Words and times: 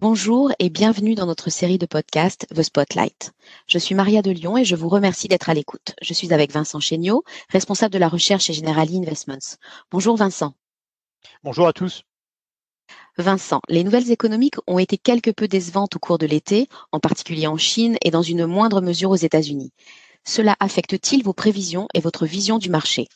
Bonjour 0.00 0.50
et 0.58 0.70
bienvenue 0.70 1.14
dans 1.14 1.26
notre 1.26 1.50
série 1.50 1.76
de 1.76 1.84
podcasts 1.84 2.46
The 2.54 2.62
Spotlight. 2.62 3.32
Je 3.66 3.76
suis 3.76 3.94
Maria 3.94 4.22
de 4.22 4.30
Lyon 4.30 4.56
et 4.56 4.64
je 4.64 4.74
vous 4.74 4.88
remercie 4.88 5.28
d'être 5.28 5.50
à 5.50 5.54
l'écoute. 5.54 5.94
Je 6.00 6.14
suis 6.14 6.32
avec 6.32 6.52
Vincent 6.52 6.80
Chéniaud, 6.80 7.22
responsable 7.50 7.92
de 7.92 7.98
la 7.98 8.08
recherche 8.08 8.44
chez 8.44 8.54
Generali 8.54 8.96
Investments. 8.96 9.58
Bonjour 9.90 10.16
Vincent. 10.16 10.54
Bonjour 11.44 11.68
à 11.68 11.74
tous. 11.74 12.04
Vincent, 13.18 13.60
les 13.68 13.84
nouvelles 13.84 14.10
économiques 14.10 14.56
ont 14.66 14.78
été 14.78 14.96
quelque 14.96 15.30
peu 15.32 15.48
décevantes 15.48 15.96
au 15.96 15.98
cours 15.98 16.16
de 16.16 16.24
l'été, 16.24 16.68
en 16.92 16.98
particulier 16.98 17.46
en 17.46 17.58
Chine 17.58 17.98
et 18.02 18.10
dans 18.10 18.22
une 18.22 18.46
moindre 18.46 18.80
mesure 18.80 19.10
aux 19.10 19.16
États-Unis. 19.16 19.70
Cela 20.24 20.56
affecte-t-il 20.60 21.22
vos 21.22 21.34
prévisions 21.34 21.88
et 21.92 22.00
votre 22.00 22.24
vision 22.24 22.56
du 22.56 22.70
marché? 22.70 23.06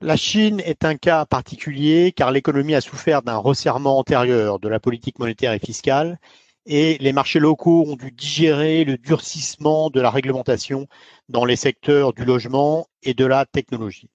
La 0.00 0.16
Chine 0.16 0.60
est 0.60 0.84
un 0.84 0.96
cas 0.96 1.24
particulier 1.24 2.12
car 2.14 2.30
l'économie 2.30 2.74
a 2.74 2.80
souffert 2.80 3.22
d'un 3.22 3.36
resserrement 3.36 3.98
antérieur 3.98 4.58
de 4.58 4.68
la 4.68 4.78
politique 4.78 5.18
monétaire 5.18 5.52
et 5.52 5.58
fiscale 5.58 6.18
et 6.66 6.98
les 6.98 7.12
marchés 7.12 7.38
locaux 7.38 7.84
ont 7.86 7.96
dû 7.96 8.10
digérer 8.10 8.84
le 8.84 8.98
durcissement 8.98 9.88
de 9.88 10.00
la 10.00 10.10
réglementation 10.10 10.86
dans 11.28 11.44
les 11.44 11.56
secteurs 11.56 12.12
du 12.12 12.24
logement 12.24 12.88
et 13.02 13.14
de 13.14 13.24
la 13.24 13.46
technologie. 13.46 14.10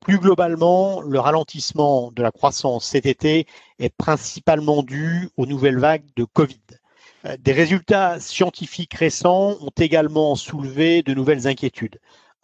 Plus 0.00 0.18
globalement, 0.18 1.00
le 1.00 1.18
ralentissement 1.18 2.12
de 2.12 2.22
la 2.22 2.30
croissance 2.30 2.86
cet 2.86 3.06
été 3.06 3.46
est 3.78 3.94
principalement 3.94 4.82
dû 4.82 5.28
aux 5.36 5.46
nouvelles 5.46 5.78
vagues 5.78 6.06
de 6.16 6.24
Covid. 6.24 6.60
Des 7.40 7.52
résultats 7.52 8.20
scientifiques 8.20 8.94
récents 8.94 9.56
ont 9.60 9.72
également 9.76 10.36
soulevé 10.36 11.02
de 11.02 11.12
nouvelles 11.12 11.48
inquiétudes. 11.48 11.98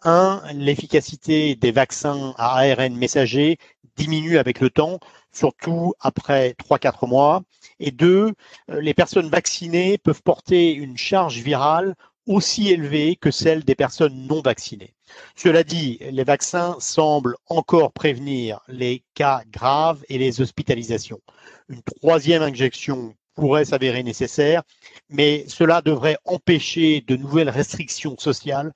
Un, 0.05 0.41
l'efficacité 0.53 1.55
des 1.55 1.71
vaccins 1.71 2.33
à 2.37 2.57
ARN 2.59 2.95
messager 2.95 3.57
diminue 3.95 4.37
avec 4.37 4.59
le 4.59 4.69
temps, 4.69 4.99
surtout 5.31 5.93
après 6.01 6.55
3-4 6.59 7.07
mois. 7.07 7.43
Et 7.79 7.91
deux, 7.91 8.33
euh, 8.69 8.81
les 8.81 8.93
personnes 8.93 9.29
vaccinées 9.29 9.97
peuvent 9.97 10.21
porter 10.21 10.73
une 10.73 10.97
charge 10.97 11.39
virale 11.39 11.95
aussi 12.27 12.69
élevée 12.69 13.15
que 13.15 13.31
celle 13.31 13.63
des 13.63 13.75
personnes 13.75 14.27
non 14.27 14.41
vaccinées. 14.41 14.93
Cela 15.35 15.63
dit, 15.63 15.99
les 16.01 16.23
vaccins 16.23 16.75
semblent 16.79 17.35
encore 17.47 17.91
prévenir 17.91 18.61
les 18.67 19.03
cas 19.13 19.43
graves 19.51 20.03
et 20.09 20.17
les 20.17 20.41
hospitalisations. 20.41 21.21
Une 21.69 21.81
troisième 21.81 22.41
injection 22.41 23.13
pourrait 23.35 23.65
s'avérer 23.65 24.03
nécessaire, 24.03 24.63
mais 25.09 25.45
cela 25.47 25.81
devrait 25.81 26.17
empêcher 26.25 27.01
de 27.01 27.15
nouvelles 27.15 27.49
restrictions 27.49 28.17
sociales 28.17 28.73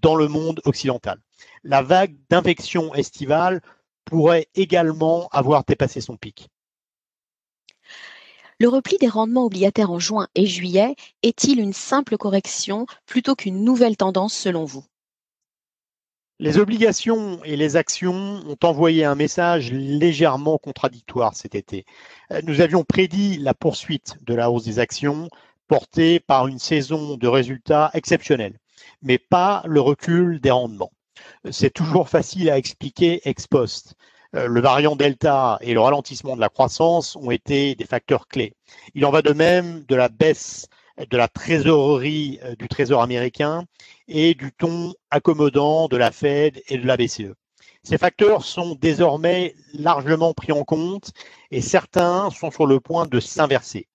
dans 0.00 0.14
le 0.14 0.28
monde 0.28 0.60
occidental. 0.64 1.18
La 1.64 1.82
vague 1.82 2.16
d'infection 2.30 2.94
estivale 2.94 3.60
pourrait 4.04 4.48
également 4.54 5.28
avoir 5.28 5.64
dépassé 5.64 6.00
son 6.00 6.16
pic. 6.16 6.48
Le 8.58 8.68
repli 8.68 8.98
des 8.98 9.08
rendements 9.08 9.46
obligataires 9.46 9.90
en 9.90 9.98
juin 9.98 10.28
et 10.34 10.44
juillet 10.44 10.94
est-il 11.22 11.60
une 11.60 11.72
simple 11.72 12.18
correction 12.18 12.86
plutôt 13.06 13.34
qu'une 13.34 13.64
nouvelle 13.64 13.96
tendance 13.96 14.34
selon 14.34 14.64
vous? 14.64 14.84
Les 16.38 16.58
obligations 16.58 17.42
et 17.44 17.56
les 17.56 17.76
actions 17.76 18.42
ont 18.46 18.58
envoyé 18.62 19.04
un 19.04 19.14
message 19.14 19.72
légèrement 19.72 20.58
contradictoire 20.58 21.34
cet 21.34 21.54
été. 21.54 21.84
Nous 22.44 22.60
avions 22.60 22.84
prédit 22.84 23.38
la 23.38 23.54
poursuite 23.54 24.16
de 24.24 24.34
la 24.34 24.50
hausse 24.50 24.64
des 24.64 24.78
actions 24.78 25.28
portée 25.66 26.20
par 26.20 26.46
une 26.46 26.58
saison 26.58 27.16
de 27.16 27.28
résultats 27.28 27.90
exceptionnels 27.94 28.59
mais 29.02 29.18
pas 29.18 29.62
le 29.66 29.80
recul 29.80 30.40
des 30.40 30.50
rendements. 30.50 30.92
C'est 31.50 31.72
toujours 31.72 32.08
facile 32.08 32.50
à 32.50 32.58
expliquer 32.58 33.20
ex 33.28 33.46
post. 33.46 33.94
Euh, 34.36 34.46
le 34.46 34.60
variant 34.60 34.96
Delta 34.96 35.58
et 35.60 35.74
le 35.74 35.80
ralentissement 35.80 36.36
de 36.36 36.40
la 36.40 36.48
croissance 36.48 37.16
ont 37.16 37.30
été 37.30 37.74
des 37.74 37.84
facteurs 37.84 38.28
clés. 38.28 38.54
Il 38.94 39.04
en 39.04 39.10
va 39.10 39.22
de 39.22 39.32
même 39.32 39.84
de 39.86 39.96
la 39.96 40.08
baisse 40.08 40.68
de 41.08 41.16
la 41.16 41.28
trésorerie 41.28 42.38
euh, 42.44 42.54
du 42.56 42.68
Trésor 42.68 43.02
américain 43.02 43.64
et 44.08 44.34
du 44.34 44.52
ton 44.52 44.92
accommodant 45.10 45.88
de 45.88 45.96
la 45.96 46.10
Fed 46.10 46.62
et 46.68 46.78
de 46.78 46.86
la 46.86 46.96
BCE. 46.96 47.34
Ces 47.82 47.96
facteurs 47.96 48.44
sont 48.44 48.74
désormais 48.74 49.54
largement 49.72 50.34
pris 50.34 50.52
en 50.52 50.64
compte 50.64 51.12
et 51.50 51.62
certains 51.62 52.30
sont 52.30 52.50
sur 52.50 52.66
le 52.66 52.78
point 52.78 53.06
de 53.06 53.20
s'inverser. 53.20 53.88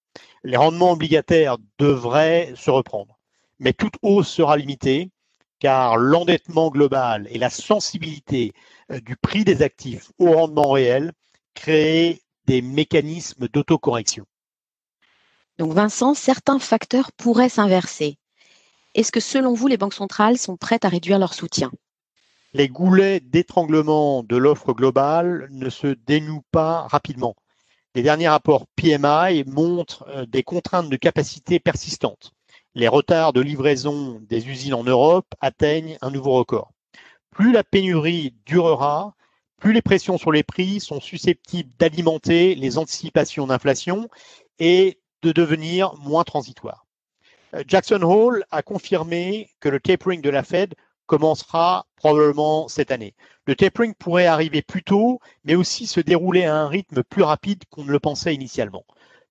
Les 0.44 0.58
rendements 0.58 0.92
obligataires 0.92 1.58
devraient 1.78 2.54
se 2.56 2.72
reprendre 2.72 3.15
mais 3.60 3.74
toute 3.74 3.96
hausse 4.02 4.30
sera 4.30 4.58
limitée 4.58 5.12
car 5.60 5.98
l'endettement 5.98 6.70
global 6.70 7.28
et 7.30 7.38
la 7.38 7.50
sensibilité 7.50 8.54
euh, 8.92 9.00
du 9.00 9.16
prix 9.16 9.44
des 9.44 9.62
actifs 9.62 10.12
au 10.20 10.32
rendement 10.32 10.72
réel 10.72 11.14
créent 11.54 12.22
des 12.46 12.62
mécanismes 12.62 13.48
d'autocorrection. 13.48 14.26
Donc 15.58 15.72
Vincent, 15.72 16.14
certains 16.14 16.60
facteurs 16.60 17.12
pourraient 17.14 17.50
s'inverser. 17.50 18.18
Est-ce 18.94 19.12
que 19.12 19.20
selon 19.20 19.54
vous, 19.54 19.68
les 19.68 19.78
banques 19.78 19.94
centrales 19.94 20.38
sont 20.38 20.58
prêtes 20.58 20.86
à 20.86 20.90
réduire 20.90 21.18
leur 21.18 21.34
soutien? 21.34 21.72
Les 22.54 22.68
goulets 22.68 23.20
d'étranglement 23.20 24.24
de 24.24 24.38
l'offre 24.38 24.74
globale 24.74 25.48
ne 25.52 25.70
se 25.70 25.88
dénouent 25.88 26.46
pas 26.52 26.88
rapidement. 26.88 27.36
Les 27.96 28.04
derniers 28.04 28.30
rapports 28.30 28.68
PMI 28.76 29.46
montrent 29.48 30.06
euh, 30.10 30.26
des 30.26 30.44
contraintes 30.44 30.90
de 30.90 30.98
capacité 30.98 31.60
persistantes 31.60 32.35
les 32.76 32.90
retards 32.90 33.32
de 33.32 33.40
livraison 33.42 34.20
des 34.28 34.50
usines 34.50 34.74
en 34.74 34.84
Europe 34.84 35.34
atteignent 35.40 35.98
un 36.02 36.12
nouveau 36.12 36.34
record. 36.34 36.72
Plus 37.32 37.54
la 37.54 37.64
pénurie 37.64 38.36
durera, 38.46 39.16
plus 39.58 39.72
les 39.72 39.82
pressions 39.82 40.18
sur 40.18 40.32
les 40.32 40.44
prix 40.44 40.82
sont 40.82 41.00
susceptibles 41.00 41.72
d'alimenter 41.80 42.54
les 42.56 42.78
anticipations 42.78 43.48
d'inflation 43.48 44.10
et 44.60 45.00
de 45.22 45.32
devenir 45.32 45.96
moins 45.96 46.26
transitoires. 46.26 46.86
Euh, 47.54 47.64
Jackson 47.66 48.02
Hole 48.02 48.46
a 48.52 48.62
confirmé 48.62 49.50
que 49.62 49.70
le 49.70 49.80
tapering 49.80 50.22
de 50.22 50.30
la 50.30 50.44
Fed 50.44 50.76
commencera 51.06 51.88
probablement 51.96 52.68
cette 52.68 52.92
année. 52.92 53.16
Le 53.46 53.56
tapering 53.56 53.94
pourrait 53.94 54.26
arriver 54.26 54.62
plus 54.62 54.84
tôt, 54.84 55.20
mais 55.46 55.56
aussi 55.56 55.88
se 55.88 56.02
dérouler 56.02 56.44
à 56.44 56.56
un 56.56 56.68
rythme 56.68 57.04
plus 57.04 57.24
rapide 57.24 57.64
qu'on 57.70 57.86
ne 57.86 57.92
le 57.92 58.00
pensait 58.00 58.36
initialement. 58.36 58.86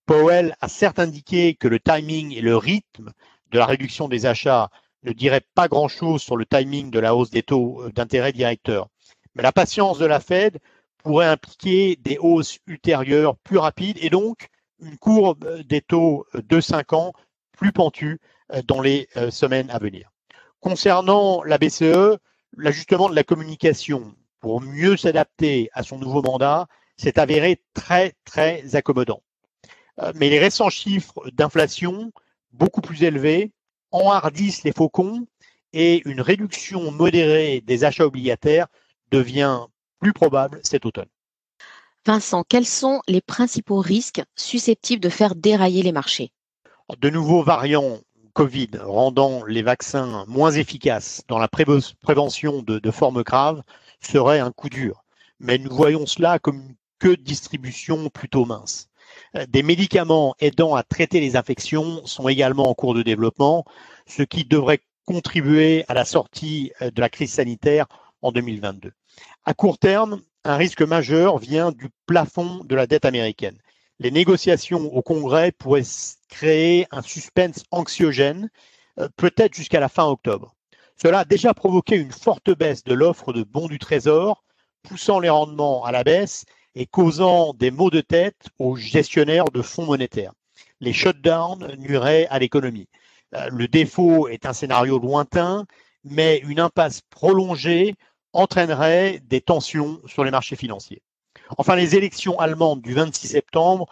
Powell 0.06 0.54
a 0.60 0.68
certes 0.68 0.98
indiqué 0.98 1.54
que 1.54 1.68
le 1.68 1.80
timing 1.80 2.32
et 2.32 2.42
le 2.42 2.56
rythme 2.56 3.12
de 3.50 3.58
la 3.58 3.66
réduction 3.66 4.08
des 4.08 4.26
achats 4.26 4.70
ne 5.04 5.12
dirait 5.12 5.42
pas 5.54 5.68
grand-chose 5.68 6.22
sur 6.22 6.36
le 6.36 6.46
timing 6.46 6.90
de 6.90 6.98
la 6.98 7.14
hausse 7.14 7.30
des 7.30 7.42
taux 7.42 7.82
euh, 7.82 7.90
d'intérêt 7.90 8.32
directeur. 8.32 8.88
Mais 9.34 9.42
la 9.42 9.52
patience 9.52 9.98
de 9.98 10.06
la 10.06 10.20
Fed 10.20 10.58
pourrait 11.02 11.26
impliquer 11.26 11.96
des 11.96 12.18
hausses 12.18 12.58
ultérieures 12.66 13.36
plus 13.36 13.58
rapides 13.58 13.98
et 14.00 14.10
donc 14.10 14.48
une 14.80 14.96
courbe 14.96 15.44
euh, 15.44 15.62
des 15.62 15.80
taux 15.80 16.26
euh, 16.34 16.42
de 16.42 16.60
5 16.60 16.92
ans 16.94 17.12
plus 17.52 17.72
pentue 17.72 18.20
dans 18.66 18.82
les 18.82 19.08
semaines 19.30 19.70
à 19.70 19.78
venir. 19.78 20.10
Concernant 20.58 21.44
la 21.44 21.56
BCE, 21.56 22.18
l'ajustement 22.56 23.08
de 23.08 23.14
la 23.14 23.22
communication 23.22 24.12
pour 24.40 24.60
mieux 24.60 24.96
s'adapter 24.96 25.70
à 25.72 25.84
son 25.84 25.98
nouveau 25.98 26.20
mandat 26.20 26.66
s'est 26.96 27.20
avéré 27.20 27.62
très, 27.74 28.12
très 28.24 28.74
accommodant. 28.74 29.22
Mais 30.16 30.30
les 30.30 30.40
récents 30.40 30.68
chiffres 30.68 31.30
d'inflation 31.30 32.12
beaucoup 32.54 32.80
plus 32.80 33.02
élevés 33.02 33.52
enhardissent 33.90 34.64
les 34.64 34.72
faucons 34.72 35.26
et 35.72 36.02
une 36.08 36.20
réduction 36.20 36.90
modérée 36.90 37.60
des 37.60 37.84
achats 37.84 38.06
obligataires 38.06 38.68
devient 39.10 39.66
plus 40.00 40.12
probable 40.12 40.60
cet 40.62 40.86
automne. 40.86 41.08
Vincent, 42.06 42.44
quels 42.48 42.66
sont 42.66 43.00
les 43.08 43.20
principaux 43.20 43.80
risques 43.80 44.22
susceptibles 44.36 45.02
de 45.02 45.08
faire 45.08 45.34
dérailler 45.34 45.82
les 45.82 45.92
marchés? 45.92 46.32
De 46.98 47.08
nouveaux 47.08 47.42
variants 47.42 48.00
Covid 48.34 48.70
rendant 48.80 49.44
les 49.44 49.62
vaccins 49.62 50.24
moins 50.26 50.50
efficaces 50.50 51.22
dans 51.28 51.38
la 51.38 51.48
prévention 51.48 52.62
de, 52.62 52.80
de 52.80 52.90
formes 52.90 53.22
graves 53.22 53.62
serait 54.00 54.40
un 54.40 54.50
coup 54.50 54.68
dur. 54.68 55.04
Mais 55.38 55.56
nous 55.56 55.74
voyons 55.74 56.04
cela 56.04 56.40
comme 56.40 56.60
une 56.60 56.74
queue 56.98 57.16
de 57.16 57.22
distribution 57.22 58.10
plutôt 58.10 58.44
mince. 58.44 58.88
Euh, 59.36 59.46
des 59.48 59.62
médicaments 59.62 60.34
aidant 60.40 60.74
à 60.74 60.82
traiter 60.82 61.20
les 61.20 61.36
infections 61.36 62.04
sont 62.06 62.28
également 62.28 62.68
en 62.68 62.74
cours 62.74 62.94
de 62.94 63.02
développement, 63.02 63.64
ce 64.06 64.22
qui 64.22 64.44
devrait 64.44 64.80
contribuer 65.04 65.84
à 65.88 65.94
la 65.94 66.04
sortie 66.04 66.72
euh, 66.82 66.90
de 66.90 67.00
la 67.00 67.08
crise 67.08 67.32
sanitaire 67.32 67.86
en 68.22 68.32
2022. 68.32 68.92
À 69.44 69.54
court 69.54 69.78
terme, 69.78 70.20
un 70.44 70.56
risque 70.56 70.82
majeur 70.82 71.38
vient 71.38 71.72
du 71.72 71.88
plafond 72.06 72.64
de 72.64 72.74
la 72.74 72.86
dette 72.86 73.04
américaine. 73.04 73.58
Les 73.98 74.10
négociations 74.10 74.92
au 74.94 75.02
Congrès 75.02 75.52
pourraient 75.52 75.82
créer 76.28 76.86
un 76.90 77.02
suspense 77.02 77.64
anxiogène, 77.70 78.50
euh, 78.98 79.08
peut-être 79.16 79.54
jusqu'à 79.54 79.80
la 79.80 79.88
fin 79.88 80.04
octobre. 80.04 80.54
Cela 81.00 81.20
a 81.20 81.24
déjà 81.24 81.54
provoqué 81.54 81.96
une 81.96 82.12
forte 82.12 82.50
baisse 82.56 82.84
de 82.84 82.94
l'offre 82.94 83.32
de 83.32 83.42
bons 83.42 83.68
du 83.68 83.78
Trésor, 83.78 84.44
poussant 84.82 85.18
les 85.18 85.30
rendements 85.30 85.84
à 85.84 85.92
la 85.92 86.04
baisse 86.04 86.44
et 86.74 86.86
causant 86.86 87.54
des 87.54 87.70
maux 87.70 87.90
de 87.90 88.00
tête 88.00 88.48
aux 88.58 88.76
gestionnaires 88.76 89.46
de 89.46 89.62
fonds 89.62 89.86
monétaires. 89.86 90.32
Les 90.80 90.92
shutdowns 90.92 91.74
nuiraient 91.78 92.26
à 92.30 92.38
l'économie. 92.38 92.88
Euh, 93.34 93.48
le 93.50 93.68
défaut 93.68 94.28
est 94.28 94.46
un 94.46 94.52
scénario 94.52 94.98
lointain, 94.98 95.66
mais 96.04 96.38
une 96.38 96.60
impasse 96.60 97.00
prolongée 97.10 97.94
entraînerait 98.32 99.20
des 99.24 99.40
tensions 99.40 100.00
sur 100.06 100.24
les 100.24 100.30
marchés 100.30 100.56
financiers. 100.56 101.02
Enfin, 101.58 101.76
les 101.76 101.96
élections 101.96 102.38
allemandes 102.38 102.82
du 102.82 102.94
26 102.94 103.28
septembre 103.28 103.86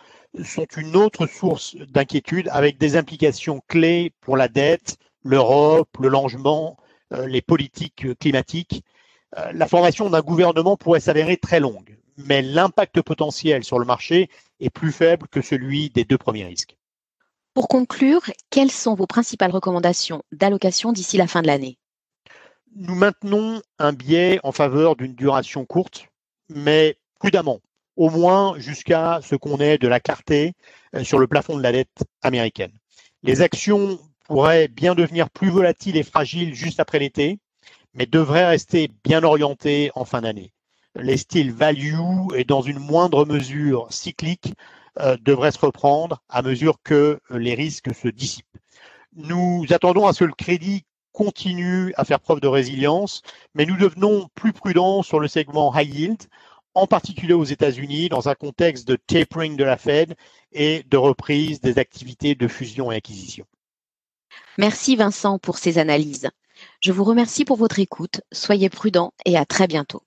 sont 0.45 0.67
une 0.77 0.97
autre 0.97 1.27
source 1.27 1.77
d'inquiétude 1.77 2.49
avec 2.51 2.79
des 2.79 2.97
implications 2.97 3.61
clés 3.69 4.13
pour 4.21 4.37
la 4.37 4.49
dette, 4.49 4.97
l'Europe, 5.23 5.89
le 6.01 6.09
logement, 6.09 6.77
euh, 7.13 7.27
les 7.27 7.43
politiques 7.43 8.19
climatiques. 8.19 8.83
Euh, 9.39 9.53
la 9.53 9.67
formation 9.67 10.11
d'un 10.11 10.21
gouvernement 10.21 10.77
pourrait 10.77 11.01
s'avérer 11.01 11.37
très 11.37 11.61
longue, 11.61 11.97
mais 12.27 12.43
l'impact 12.43 13.01
potentiel 13.03 13.65
sur 13.65 13.79
le 13.79 13.85
marché 13.85 14.29
est 14.61 14.71
plus 14.71 14.93
faible 14.93 15.29
que 15.29 15.41
celui 15.41 15.91
des 15.91 16.05
deux 16.05 16.19
premiers 16.19 16.45
risques. 16.45 16.77
Pour 17.55 17.69
conclure, 17.69 18.23
quelles 18.51 18.71
sont 18.71 18.95
vos 18.95 19.07
principales 19.07 19.51
recommandations 19.51 20.23
d'allocation 20.33 20.93
d'ici 20.93 21.17
la 21.19 21.27
fin 21.27 21.43
de 21.43 21.47
l'année? 21.47 21.79
Nous 22.75 22.95
maintenons 22.95 23.61
un 23.79 23.93
biais 23.93 24.41
en 24.43 24.53
faveur 24.53 24.97
d'une 24.97 25.15
duration 25.15 25.67
courte, 25.67 26.09
mais 26.49 26.97
prudemment, 27.19 27.61
au 27.97 28.09
moins 28.09 28.59
jusqu'à 28.59 29.21
ce 29.23 29.37
qu'on 29.37 29.59
ait 29.59 29.77
de 29.77 29.89
la 29.89 30.01
clarté 30.01 30.55
euh, 30.95 31.05
sur 31.05 31.19
le 31.19 31.27
plafond 31.27 31.57
de 31.57 31.63
la 31.63 31.73
dette 31.73 32.05
américaine. 32.23 32.73
Les 33.23 33.43
actions 33.43 33.99
pourraient 34.25 34.69
bien 34.69 34.95
devenir 34.95 35.29
plus 35.29 35.51
volatiles 35.51 35.97
et 35.99 36.03
fragiles 36.03 36.55
juste 36.55 36.81
après 36.81 36.99
l'été, 36.99 37.39
mais 37.93 38.07
devraient 38.07 38.47
rester 38.47 38.91
bien 39.05 39.23
orientées 39.23 39.91
en 39.95 40.07
fin 40.07 40.23
d'année. 40.23 40.53
Les 40.97 41.17
styles 41.17 41.53
value 41.53 41.97
et 42.35 42.45
dans 42.45 42.63
une 42.63 42.79
moindre 42.79 43.25
mesure 43.25 43.87
cyclique 43.91 44.55
euh, 45.01 45.17
devraient 45.23 45.53
se 45.53 45.59
reprendre 45.59 46.23
à 46.29 46.43
mesure 46.43 46.77
que 46.83 47.19
les 47.31 47.55
risques 47.55 47.95
se 47.95 48.09
dissipent. 48.09 48.59
Nous 49.15 49.65
attendons 49.71 50.07
à 50.07 50.13
ce 50.13 50.21
que 50.21 50.25
le 50.25 50.35
crédit 50.35 50.85
continue 51.13 51.93
à 51.97 52.05
faire 52.05 52.21
preuve 52.21 52.41
de 52.41 52.49
résilience, 52.49 53.23
mais 53.55 53.67
nous 53.67 53.77
devenons 53.77 54.29
plus 54.35 54.53
prudents 54.53 55.03
sur 55.03 55.21
le 55.21 55.29
segment 55.29 55.75
high 55.75 55.95
yield, 55.95 56.23
en 56.75 56.87
particulier 56.87 57.35
aux 57.35 57.45
États-Unis, 57.45 58.09
dans 58.09 58.29
un 58.29 58.35
contexte 58.35 58.89
de 58.89 58.97
tapering 58.97 59.57
de 59.57 59.65
la 59.65 59.77
Fed 59.77 60.15
et 60.53 60.85
de 60.85 60.97
reprise 60.97 61.61
des 61.61 61.79
activités 61.79 62.35
de 62.35 62.49
fusion 62.49 62.91
et 62.91 62.97
acquisition. 62.97 63.45
Merci 64.59 64.97
Vincent 64.97 65.39
pour 65.39 65.59
ces 65.59 65.79
analyses. 65.79 66.31
Je 66.81 66.93
vous 66.93 67.05
remercie 67.05 67.45
pour 67.45 67.57
votre 67.57 67.79
écoute. 67.79 68.23
Soyez 68.33 68.71
prudents 68.71 69.13
et 69.27 69.37
à 69.37 69.45
très 69.45 69.67
bientôt. 69.67 70.03